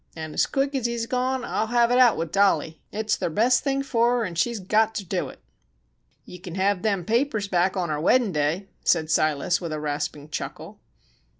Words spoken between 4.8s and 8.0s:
ter dew it." "Yew kin hev them papers back on